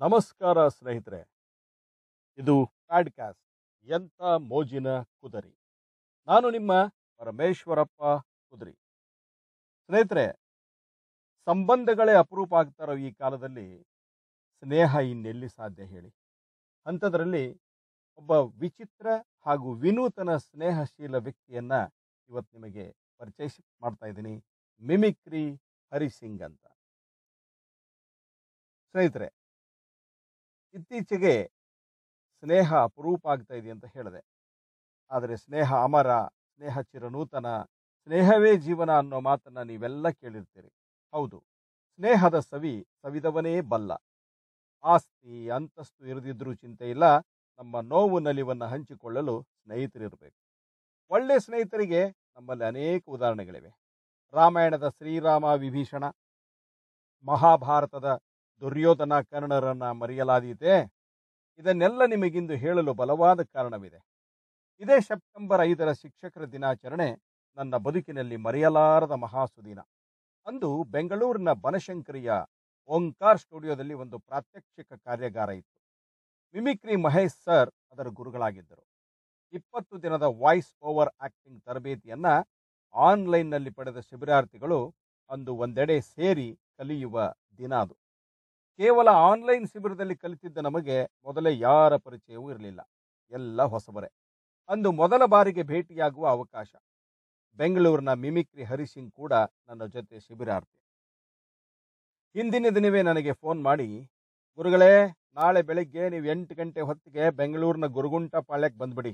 [0.00, 1.20] ನಮಸ್ಕಾರ ಸ್ನೇಹಿತರೆ,
[2.38, 3.42] ಇದು ಪ್ಯಾಡ್ಕ್ಯಾಸ್ಟ್
[3.84, 5.58] ಎಂಥ ಮೋಜಿನ ಕುದರಿ.
[6.26, 6.72] ನಾನು ನಿಮ್ಮ
[7.16, 8.02] ಪರಮೇಶ್ವರಪ್ಪ
[8.50, 8.72] ಕುದರಿ.
[9.86, 10.26] ಸ್ನೇಹಿತರೆ,
[11.44, 13.82] ಸಂಬಂಧಗಳೇ ಅಪರೂಪ ಆಗ್ತಾರೋ ಈ ಕಾಲದಲ್ಲಿ,
[14.62, 16.10] ಸ್ನೇಹ ಇನ್ನೆಲ್ಲಿ ಸಾಧ್ಯ ಹೇಳಿ?
[16.86, 17.44] ಅಂಥದ್ರಲ್ಲಿ
[18.16, 18.30] ಒಬ್ಬ
[18.60, 19.06] ವಿಚಿತ್ರ
[19.46, 21.72] ಹಾಗೂ ವಿನೂತನ ಸ್ನೇಹಶೀಲ ವ್ಯಕ್ತಿಯನ್ನ
[22.28, 23.46] ಇವತ್ತು ನಿಮಗೆ ಪರಿಚಯ
[23.80, 24.44] ಮಾಡ್ತಾ ಇದ್ದೀನಿ
[24.80, 25.44] ಮಿಮಿಕ್ರಿ
[25.92, 26.66] ಹರಿಸಿಂಗ್ ಅಂತ.
[28.94, 29.37] ಸ್ನೇಹಿತರೆ
[30.78, 31.34] ಇತ್ತೀಚೆಗೆ
[32.42, 34.20] ಸ್ನೇಹ ಅಪರೂಪ ಆಗ್ತಾ ಇದೆ ಅಂತ ಹೇಳಿದೆ.
[35.10, 36.10] ಆದರೆ ಸ್ನೇಹ ಅಮರ,
[36.52, 37.48] ಸ್ನೇಹ ಚಿರನೂತನ,
[38.02, 40.70] ಸ್ನೇಹವೇ ಜೀವನ ಅನ್ನೋ ಮಾತನ್ನು ನೀವೆಲ್ಲ ಕೇಳಿರ್ತೀರಿ.
[41.14, 41.38] ಹೌದು,
[42.00, 43.90] ಸ್ನೇಹದ ಸವಿ ಸವಿದವನೇ ಬಲ್ಲ.
[44.84, 47.04] ಆಸ್ತಿ, ಅಂತಸ್ತು ಇರದಿದ್ರೂ ಚಿಂತೆ ಇಲ್ಲ.
[47.60, 50.38] ನಮ್ಮ ನೋವು ನಲಿವನ್ನು ಹಂಚಿಕೊಳ್ಳಲು ಸ್ನೇಹಿತರಿರಬೇಕು.
[51.10, 52.02] ಒಳ್ಳೆ ಸ್ನೇಹಿತರಿಗೆ
[52.36, 53.70] ನಮ್ಮಲ್ಲಿ ಅನೇಕ ಉದಾಹರಣೆಗಳಿವೆ.
[54.34, 56.04] ರಾಮಾಯಣದ ಶ್ರೀರಾಮ ವಿಭೀಷಣ,
[57.24, 58.08] ಮಹಾಭಾರತದ
[58.62, 60.72] ದುರ್ಯೋಧನ ಕರ್ಣರನ್ನ ಮರೆಯಲಾದೀತೆ.
[61.60, 64.00] ಇದನ್ನೆಲ್ಲ ನಿಮಗಿಂದು ಹೇಳಲು ಬಲವಾದ ಕಾರಣವಿದೆ.
[64.80, 67.08] ಇದೇ ಸೆಪ್ಟೆಂಬರ್ ಐದರ ಶಿಕ್ಷಕರ ದಿನಾಚರಣೆ
[67.56, 69.80] ನನ್ನ ಬದುಕಿನಲ್ಲಿ ಮರೆಯಲಾರದ ಮಹಾಸುದಿನ.
[70.46, 72.32] ಅಂದು ಬೆಂಗಳೂರಿನ ಬನಶಂಕರಿಯ
[72.90, 75.78] ಓಂಕಾರ್ ಸ್ಟುಡಿಯೋದಲ್ಲಿ ಒಂದು ಪ್ರಾತ್ಯಕ್ಷಿಕ ಕಾರ್ಯಾಗಾರ ಇತ್ತು.
[76.54, 78.84] ಮಿಮಿಕ್ರಿ ಮಹೇಶ್ ಸರ್ ಅದರ ಗುರುಗಳಾಗಿದ್ದರು.
[79.54, 82.28] ಇಪ್ಪತ್ತು ದಿನದ ವಾಯ್ಸ್ ಓವರ್ ಆಕ್ಟಿಂಗ್ ತರಬೇತಿಯನ್ನ
[82.94, 84.80] ಆನ್ಲೈನ್ನಲ್ಲಿ ಪಡೆದ ಶಿಬಿರಾರ್ಥಿಗಳು
[85.30, 87.16] ಅಂದು ಒಂದೆಡೆ ಸೇರಿ ಕಲಿಯುವ
[87.58, 87.94] ದಿನ ಅದು.
[88.78, 92.80] ಕೇವಲ ಆನ್ಲೈನ್ ಶಿಬಿರದಲ್ಲಿ ಕಲಿತಿದ್ದ ನಮಗೆ ಮೊದಲೇ ಯಾರ ಪರಿಚಯವೂ ಇರಲಿಲ್ಲ.
[93.30, 94.10] ಎಲ್ಲ ಹೊಸಬರೇ.
[94.68, 96.70] ಅಂದು ಮೊದಲ ಬಾರಿಗೆ ಭೇಟಿಯಾಗುವ ಅವಕಾಶ.
[97.58, 99.32] ಬೆಂಗಳೂರಿನ ಮಿಮಿಕ್ರಿ ಹರಿಸಿಂಗ್ ಕೂಡ
[99.68, 100.74] ನನ್ನ ಜೊತೆ ಶಿಬಿರಾರ್ಥಿ
[102.34, 104.10] ಹಿಂದಿನ ದಿನವೇ ನನಗೆ ಫೋನ್ ಮಾಡಿ,
[104.56, 104.90] ಗುರುಗಳೇ,
[105.34, 109.12] ನಾಳೆ ಬೆಳಿಗ್ಗೆ ನೀವು ಎಂಟು ಗಂಟೆ ಹೊತ್ತಿಗೆ ಬೆಂಗಳೂರಿನ ಗುರುಗುಂಟ ಪಾಳ್ಯಕ್ಕೆ ಬಂದ್ಬಿಡಿ.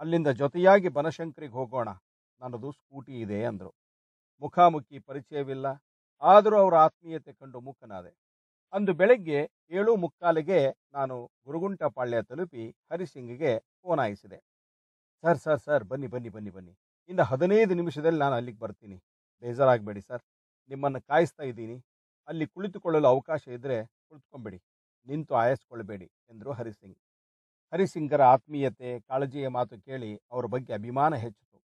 [0.00, 1.88] ಅಲ್ಲಿಂದ ಜೊತೆಯಾಗಿ ಬನಶಂಕರಿಗೆ ಹೋಗೋಣ.
[2.40, 3.70] ನನ್ನದು ಸ್ಕೂಟಿ ಇದೆ ಅಂದರು.
[4.40, 5.66] ಮುಖಾಮುಖಿ ಪರಿಚಯವಿಲ್ಲ.
[6.22, 8.12] ಆದರೂ ಅವರ ಆತ್ಮೀಯತೆ ಕಂಡು ಮುಖನಾದೆ
[8.72, 9.38] ಅಂದು ಬೆಳಗ್ಗೆ
[9.78, 10.60] ಏಳು ಮುಕ್ಕಾಲಿಗೆ
[10.96, 11.14] ನಾನು
[11.46, 13.52] ಗುರುಗುಂಟಪಾಳ್ಯ ತಲುಪಿ ಹರಿಸಿಂಗ್ಗೆ
[13.82, 14.38] ಫೋನ್ ಆಯಿಸಿದೆ
[15.24, 16.72] ಸರ್ ಸರ್ ಸರ್, ಬನ್ನಿ ಬನ್ನಿ ಬನ್ನಿ ಬನ್ನಿ.
[17.10, 18.96] ಇನ್ನು ಹದಿನೈದು ನಿಮಿಷದಲ್ಲಿ ನಾನು ಅಲ್ಲಿಗೆ ಬರ್ತೀನಿ.
[19.42, 20.22] ಬೇಜಾರಾಗಬೇಡಿ, ಸರ್.
[20.70, 21.76] ನಿಮ್ಮನ್ನು ಕಾಯಿಸ್ತಾ ಇದ್ದೀನಿ.
[22.28, 23.78] ಅಲ್ಲಿ ಕುಳಿತುಕೊಳ್ಳಲು ಅವಕಾಶ ಇದ್ದರೆ
[24.08, 24.58] ಕುಳಿತುಕೊಂಬೇಡಿ.
[25.06, 26.98] ನಿಂತು ಆಯಸ್ಕೊಳ್ಬೇಡಿ, ಎಂದರು ಹರಿಸಿಂಗ್.
[27.72, 31.58] ಹರಿಸಿಂಗರ ಆತ್ಮೀಯತೆ, ಕಾಳಜಿಯ ಮಾತು ಕೇಳಿ ಅವರ ಬಗ್ಗೆ ಅಭಿಮಾನ ಹೆಚ್ಚಿತು.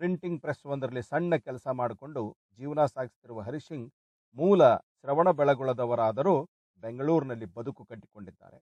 [0.00, 2.22] ಪ್ರಿಂಟಿಂಗ್ ಪ್ರೆಸ್ ಒಂದರಲ್ಲಿ ಸಣ್ಣ ಕೆಲಸ ಮಾಡಿಕೊಂಡು
[2.58, 3.88] ಜೀವನ ಸಾಗಿಸುತ್ತಿರುವ ಹರಿಸಿಂಗ್
[4.36, 4.62] ಮೂಲ
[5.00, 6.34] ಶ್ರವಣ ಬೆಳಗೊಳದವರಾದರೂ
[6.82, 8.58] ಬೆಂಗಳೂರಿನಲ್ಲಿ ಬದುಕು ಕಟ್ಟಿಕೊಂಡಿದ್ದಾರೆ.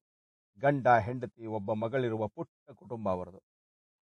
[0.62, 3.40] ಗಂಡ, ಹೆಂಡತಿ, ಒಬ್ಬ ಮಗಳಿರುವ ಪುಟ್ಟ ಕುಟುಂಬ ಅವರದು.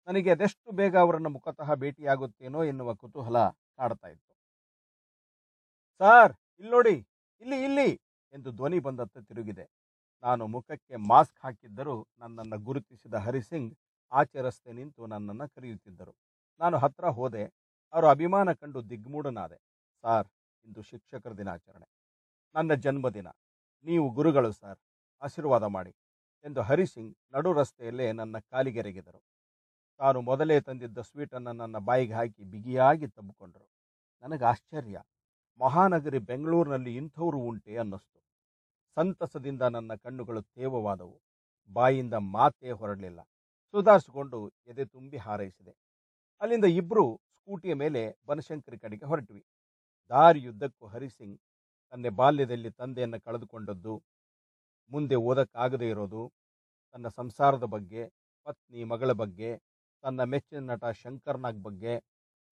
[0.08, 3.38] ನನಗೆ ಅದೆಷ್ಟು ಬೇಗ ಅವರನ್ನು ಮುಖತಃ ಭೇಟಿಯಾಗುತ್ತೇನೋ ಎನ್ನುವ ಕುತೂಹಲ
[3.78, 4.18] ಕಾಡ್ತಾ ಇತ್ತು.
[6.00, 6.96] ಸಾರ್ ಇಲ್ಲೋಡಿ
[7.42, 7.88] ಇಲ್ಲಿ ಇಲ್ಲಿ!
[8.32, 9.64] ಎಂದು ಧ್ವನಿ ಬಂದತ್ತ ತಿರುಗಿದೆ.
[10.24, 13.72] ನಾನು ಮುಖಕ್ಕೆ ಮಾಸ್ಕ್ ಹಾಕಿದ್ದರೂ ನನ್ನನ್ನು ಗುರುತಿಸಿದ ಹರಿಸಿಂಗ್
[14.12, 16.12] ಆಚೆ ರಸ್ತೆ ನಿಂತು ನನ್ನನ್ನು ಕರೆಯುತ್ತಿದ್ದರು.
[16.60, 17.44] ನಾನು ಹತ್ರ ಹೋದೆ.
[17.92, 19.58] ಅವರ ಅಭಿಮಾನ ಕಂಡು ದಿಗ್ಮೂಢನಾದೆ.
[20.04, 20.28] ಸಾರ್
[20.64, 21.88] ಇಂದು ಶಿಕ್ಷಕರ ದಿನಾಚರಣೆ.
[22.54, 23.28] ನನ್ನ ಜನ್ಮದಿನ.
[23.84, 24.78] ನೀವು ಗುರುಗಳು ಸರ್,
[25.22, 25.90] ಆಶೀರ್ವಾದ ಮಾಡಿ
[26.44, 29.22] ಎಂದು ಹರಿಸಿಂಗ್ ನಡು ರಸ್ತೆಯಲ್ಲೇ ನನ್ನ ಕಾಲಿಗೆರೆಗಿದರು.
[29.98, 33.68] ತಾನು ಮೊದಲೇ ತಂದಿದ್ದ ಸ್ವೀಟನ್ನು ನನ್ನ ಬಾಯಿಗೆ ಹಾಕಿ ಬಿಗಿಯಾಗಿ ತಬ್ಬಿಕೊಂಡರು.
[34.22, 35.02] ನನಗೆ ಆಶ್ಚರ್ಯ.
[35.60, 38.18] ಮಹಾನಗರಿ ಬೆಂಗಳೂರಿನಲ್ಲಿ ಇಂಥವರು ಉಂಟೆ ಅನ್ನಿಸ್ತು.
[38.96, 41.20] ಸಂತಸದಿಂದ ನನ್ನ ಕಣ್ಣುಗಳು ತೇವವಾದವು.
[41.72, 43.20] ಬಾಯಿಂದ ಮಾತೇ ಹೊರಡಲಿಲ್ಲ.
[43.74, 45.74] ಸುಧಾರಿಸಿಕೊಂಡು ಎದೆ ತುಂಬಿ ಹಾರೈಸಿದೆ.
[46.40, 49.44] ಅಲ್ಲಿಂದ ಇಬ್ಬರು ಸ್ಕೂಟಿಯ ಮೇಲೆ ಬನಶಂಕರಿ ಕಡೆಗೆ ಹೊರಟ್ವಿ.
[50.10, 51.38] ದಾರಿಯುದ್ದಕ್ಕೂ ಹರಿಸಿಂಗ್
[51.92, 53.94] ತನ್ನ ಬಾಲ್ಯದಲ್ಲಿ ತಂದೆಯನ್ನು ಕಳೆದುಕೊಂಡದ್ದು,
[54.90, 56.22] ಮುಂದೆ ಓದಕ್ಕಾಗದೇ ಇರೋದು,
[56.94, 58.02] ತನ್ನ ಸಂಸಾರದ ಬಗ್ಗೆ,
[58.46, 59.50] ಪತ್ನಿ, ಮಗಳ ಬಗ್ಗೆ,
[60.04, 61.94] ತನ್ನ ಮೆಚ್ಚಿನ ನಟ ಶಂಕರ್ನಾಗ್ ಬಗ್ಗೆ,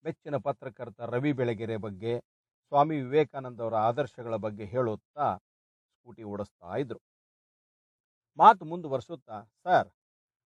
[0.05, 2.13] ಮೆಚ್ಚಿನ ಪತ್ರಕರ್ತ ರವಿ ಬೆಳಗೆರೆ ಬಗ್ಗೆ,
[2.71, 5.27] ಸ್ವಾಮಿ ವಿವೇಕಾನಂದ ಅವರ ಆದರ್ಶಗಳ ಬಗ್ಗೆ ಹೇಳುತ್ತಾ
[5.95, 6.99] ಸ್ಕೂಟಿ ಓಡಿಸ್ತಾ ಇದ್ರು.
[8.37, 9.89] ಮಾತು ಮುಂದುವರಿಸುತ್ತಾ, ಸರ್,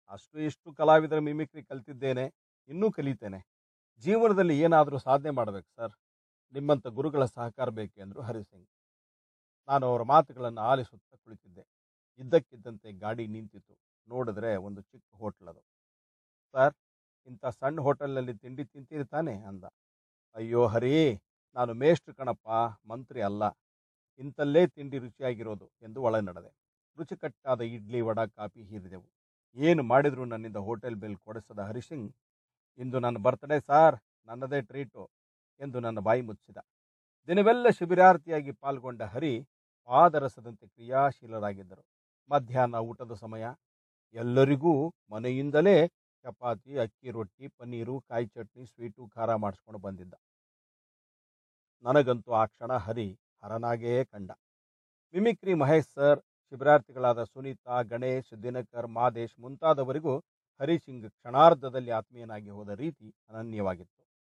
[0.10, 2.26] ಅಷ್ಟು ಇಷ್ಟು ಕಲಾವಿದರ ಮಿಮಿಕ್ರಿ ಕಲ್ತಿದ್ದೇನೆ,
[2.70, 3.40] ಇನ್ನೂ ಕಲಿತೇನೆ.
[4.04, 5.94] ಜೀವನದಲ್ಲಿ ಏನಾದರೂ ಸಾಧನೆ ಮಾಡಬೇಕು, ಸರ್?
[6.53, 8.67] ನಿಮ್ಮಂಥ ಗುರುಗಳ ಸಹಕಾರ ಬೇಕೆ ಅಂದರು ಹರಿಸಿಂಗ್.
[9.67, 11.63] ನಾನು ಅವರ ಮಾತುಗಳನ್ನು ಆಲಿಸುತ್ತಾ ಕುಳಿತಿದ್ದೆ.
[12.19, 15.59] ಇದ್ದಕ್ಕಿದ್ದಂತೆ ಗಾಡಿ ನಿಂತಿತು ನೋಡಿದ್ರೆ ಒಂದು ಚಿಕ್ಕ ಹೋಟ್ಲ್ ಅದು.
[16.51, 16.73] ಸರ್,
[17.28, 19.35] ಇಂಥ ಸಣ್ಣ ಹೋಟೆಲ್ನಲ್ಲಿ ತಿಂಡಿ ತಿಂತೀರಿ ತಾನೆ?
[19.35, 19.63] ಅಂದ.
[20.35, 21.22] ಅಯ್ಯೋ ಹರಿ,
[21.56, 22.47] ನಾನು ಮೇಷ್ಟ್ರು ಕಣಪ್ಪ,
[22.88, 23.44] ಮಂತ್ರಿ ಅಲ್ಲ.
[24.19, 26.56] ಇಂಥಲ್ಲೇ ತಿಂಡಿ ರುಚಿಯಾಗಿರೋದು, ಎಂದು ಒಳ ನಡೆದೆ
[26.98, 29.09] ರುಚಿಕಟ್ಟಾದ ಇಡ್ಲಿ, ವಡ, ಕಾಫಿ ಹೀರಿದೆವು.
[29.56, 32.15] ಏನು ಮಾಡಿದರೂ ನನ್ನಿಂದ ಹೋಟೆಲ್ ಬಿಲ್ ಕೊಡಿಸದ ಹರಿಸಿಂಗ್?
[32.77, 33.98] ಇಂದು ನನ್ನ ಬರ್ತ್ಡೇ, ಸಾರ್.
[34.25, 35.09] ನನ್ನದೇ ಟ್ರೀಟು.
[35.60, 36.57] ಎಂದು ನನ್ನ ಬಾಯಿ ಮುಚ್ಚಿದ.
[37.28, 39.48] ದಿನವೆಲ್ಲ ಶಿಬಿರಾರ್ಥಿಯಾಗಿ ಪಾಲ್ಗೊಂಡ ಹರಿ
[39.86, 41.84] ಪಾದರಸದಂತೆ ಕ್ರಿಯಾಶೀಲರಾಗಿದ್ದರು.
[42.30, 43.46] ಮಧ್ಯಾಹ್ನ ಊಟದ ಸಮಯ.
[44.13, 45.88] ಎಲ್ಲರಿಗೂ ಮನೆಯಿಂದಲೇ
[46.25, 50.13] ಚಪಾತಿ, ಅಕ್ಕಿ ರೊಟ್ಟಿ, ಪನ್ನೀರು, ಕಾಯಿ ಚಟ್ನಿ, ಸ್ವೀಟು, ಖಾರ ಮಾಡಿಸ್ಕೊಂಡು ಬಂದಿದ್ದ.
[51.84, 54.31] ನನಗಂತೂ ಆ ಕ್ಷಣ ಹರಿ ಹರನಾಗೇ ಕಂಡ.
[55.13, 56.19] ಮಿಮಿಕ್ರಿ ಮಹೇಶ್ ಸರ್,
[56.50, 60.18] ಶಿಬಿರಾರ್ಥಿಗಳಾದ ಸುನೀತಾ, ಗಣೇಶ್, ದಿನಕರ್, ಮಾದೇಶ್ ಮುಂತಾದವರಿಗೂ
[60.62, 64.14] ಹರಿಸಿಂಗ್ ಕ್ಷಣಾರ್ಧದಲ್ಲಿ ಆತ್ಮೀಯನಾಗಿ ಹೋದ ರೀತಿ ಅನನ್ಯವಾಗಿತ್ತು.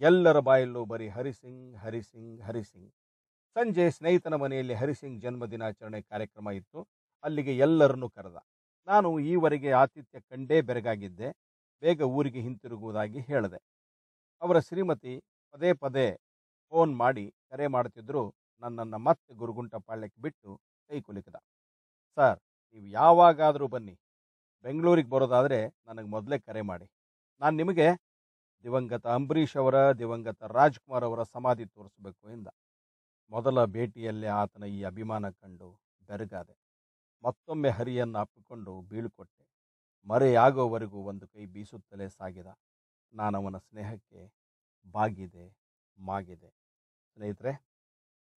[0.00, 2.90] ಎಲ್ಲರ ಬಾಯಲ್ಲೂ ಬರೀ ಹರಿಸಿಂಗ್ ಹರಿಸಿಂಗ್ ಹರಿಸಿಂಗ್.
[3.56, 6.80] ಸಂಜೆ ಸ್ನೇಹಿತನ ಮನೆಯಲ್ಲಿ ಹರಿಸಿಂಗ್ ಜನ್ಮ ದಿನಾಚರಣೆ ಕಾರ್ಯಕ್ರಮ ಇತ್ತು.
[7.24, 8.38] ಅಲ್ಲಿಗೆ ಎಲ್ಲರನ್ನೂ ಕರೆದ.
[8.88, 11.28] ನಾನು ಈವರೆಗೆ ಆತಿಥ್ಯ ಕಂಡೇ ಬೆರಗಾಗಿದ್ದೆ.
[11.82, 13.60] ಬೇಗ ಊರಿಗೆ ಹಿಂತಿರುಗುವುದಾಗಿ ಹೇಳಿದೆ.
[14.42, 15.14] ಅವರ ಶ್ರೀಮತಿ
[15.54, 16.06] ಪದೇ ಪದೇ
[16.72, 18.24] ಫೋನ್ ಮಾಡಿ ಕರೆ ಮಾಡುತ್ತಿದ್ದರು
[18.62, 20.50] ನನ್ನನ್ನು ಮತ್ತೆ ಗುರುಗುಂಟಪಾಳ್ಯಕ್ಕೆ ಬಿಟ್ಟು
[20.90, 21.36] ಕೈ ಕುಲುಕಿದ.
[22.16, 22.38] ಸರ್,
[22.72, 23.94] ನೀವು ಯಾವಾಗಾದರೂ ಬನ್ನಿ.
[24.64, 26.86] ಬೆಂಗಳೂರಿಗೆ ಬರೋದಾದರೆ ನನಗೆ ಮೊದಲೇ ಕರೆ ಮಾಡಿ.
[27.40, 27.86] ನಾನು ನಿಮಗೆ
[28.64, 32.48] ದಿವಂಗತ ಅಂಬರೀಷ್ ಅವರ, ದಿವಂಗತ ರಾಜ್ಕುಮಾರ್ ಅವರ ಸಮಾಧಿ ತೋರಿಸಬೇಕು ಎಂದ.
[33.30, 35.68] ಮೊದಲ ಭೇಟಿಯಲ್ಲೇ ಆತನ ಈ ಅಭಿಮಾನ ಕಂಡು
[36.06, 36.54] ಬೆರಗಾದೆ.
[37.22, 39.44] ಮತ್ತೊಮ್ಮೆ ಹರಿಯನ್ನು ಅಪ್ಪಿಕೊಂಡು ಬೀಳ್ಕೊಟ್ಟೆ.
[40.06, 42.48] ಮರೆಯಾಗೋವರೆಗೂ ಒಂದು ಕೈ ಬೀಸುತ್ತಲೇ ಸಾಗಿದ.
[43.14, 44.22] ನಾನವನ ಸ್ನೇಹಕ್ಕೆ
[44.86, 45.46] ಬಾಗಿದೆ,
[45.98, 46.50] ಮಾಗಿದೆ.
[47.16, 47.52] ಸ್ನೇಹಿತರೆ,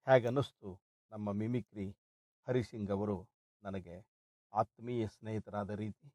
[0.07, 0.69] ಹೇಗನ್ನಿಸ್ತು
[1.11, 1.87] ನಮ್ಮ ಮಿಮಿಕ್ರಿ
[2.47, 3.17] ಹರಿಸಿಂಗ್ ಅವರು
[3.63, 3.95] ನನಗೆ
[4.53, 6.07] ಆತ್ಮೀಯ ಸ್ನೇಹಿತರಾದ ರೀತಿ?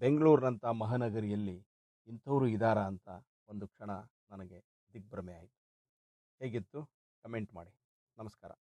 [0.00, 1.56] ಬೆಂಗಳೂರಿನಂಥ ಮಹಾನಗರಿಯಲ್ಲಿ
[2.06, 3.08] ಇಂಥವರು ಇದ್ದಾರಾ ಅಂತ
[3.48, 3.90] ಒಂದು ಕ್ಷಣ
[4.30, 4.64] ನನಗೆ
[4.94, 5.60] ದಿಗ್ಭ್ರಮೆ ಆಯಿತು.
[6.38, 6.90] ಹೇಗಿತ್ತು?
[7.22, 7.74] ಕಮೆಂಟ್ ಮಾಡಿ.
[8.18, 8.52] ನಮಸ್ಕಾರ.